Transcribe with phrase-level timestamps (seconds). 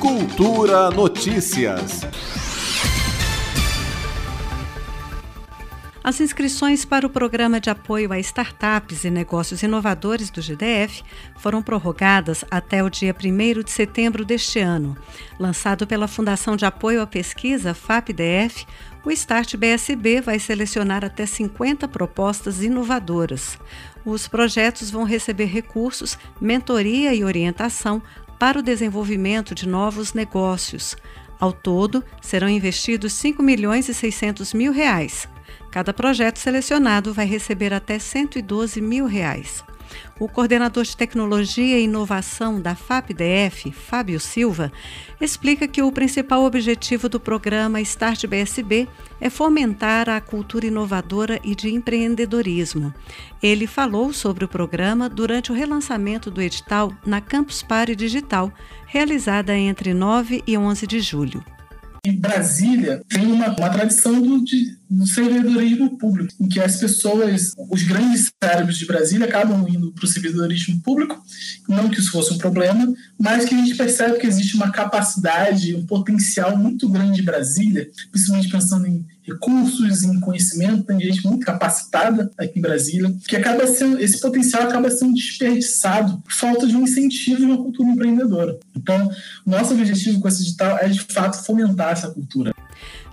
[0.00, 2.02] Cultura Notícias.
[6.04, 11.02] As inscrições para o Programa de Apoio a Startups e Negócios Inovadores do GDF
[11.36, 14.96] foram prorrogadas até o dia 1 de setembro deste ano.
[15.38, 18.64] Lançado pela Fundação de Apoio à Pesquisa, FAPDF,
[19.04, 23.58] o Start BSB vai selecionar até 50 propostas inovadoras.
[24.04, 28.00] Os projetos vão receber recursos, mentoria e orientação
[28.38, 30.96] para o desenvolvimento de novos negócios.
[31.40, 35.28] Ao todo, serão investidos 5 milhões e 600 mil reais.
[35.70, 39.62] Cada projeto selecionado vai receber até 112 mil reais.
[40.18, 44.72] O coordenador de tecnologia e inovação da FAPDF, Fábio Silva,
[45.20, 48.88] explica que o principal objetivo do programa Start BSB
[49.20, 52.92] é fomentar a cultura inovadora e de empreendedorismo.
[53.42, 58.52] Ele falou sobre o programa durante o relançamento do edital na Campus Party Digital,
[58.86, 61.44] realizada entre 9 e 11 de julho.
[62.04, 67.54] Em Brasília tem uma, uma tradição do, de, do servidores público, em que as pessoas,
[67.70, 71.22] os grandes cérebros de Brasília acabam indo para o servidorismo público,
[71.68, 75.74] não que isso fosse um problema, mas que a gente percebe que existe uma capacidade,
[75.74, 81.44] um potencial muito grande de Brasília, principalmente pensando em recursos, em conhecimento, tem gente muito
[81.44, 86.74] capacitada aqui em Brasília, que acaba sendo, esse potencial acaba sendo desperdiçado por falta de
[86.74, 88.58] um incentivo de uma cultura empreendedora.
[88.74, 89.10] Então,
[89.44, 92.54] nosso objetivo com esse digital é de fato fomentar essa cultura.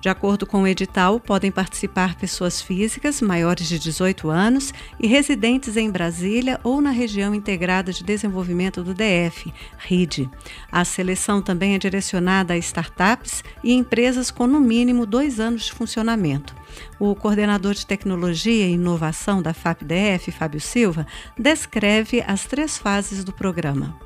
[0.02, 5.78] De acordo com o edital, podem participar pessoas físicas maiores de 18 anos e residentes
[5.78, 10.30] em Brasília ou na região integrada de desenvolvimento do DF, RID.
[10.72, 15.72] A seleção também é direcionada a startups e empresas com no mínimo dois anos de
[15.72, 16.56] funcionamento.
[17.00, 23.34] O coordenador de tecnologia e inovação da FAPDF, Fábio Silva, descreve as três fases do
[23.34, 23.98] programa.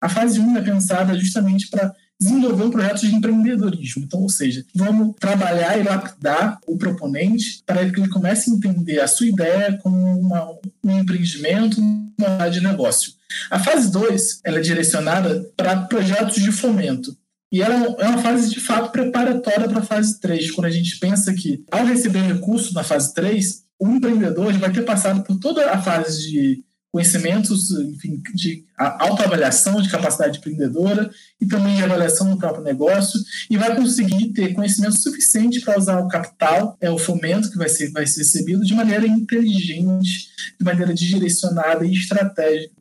[0.00, 4.02] A fase 1 um é pensada justamente para desenvolver um projeto de empreendedorismo.
[4.04, 9.00] Então, ou seja, vamos trabalhar e lapidar o proponente para que ele comece a entender
[9.00, 13.12] a sua ideia como uma, um empreendimento, uma área de negócio.
[13.50, 17.16] A fase 2 ela é direcionada para projetos de fomento.
[17.50, 20.98] E ela é uma fase de fato preparatória para a fase 3, quando a gente
[20.98, 25.70] pensa que, ao receber recurso na fase 3, o empreendedor vai ter passado por toda
[25.70, 26.64] a fase de
[26.98, 31.08] conhecimentos enfim, de autoavaliação de capacidade empreendedora
[31.40, 36.00] e também de avaliação do próprio negócio e vai conseguir ter conhecimento suficiente para usar
[36.00, 40.28] o capital, é o fomento que vai ser, vai ser recebido de maneira inteligente,
[40.58, 42.74] de maneira direcionada e estratégica.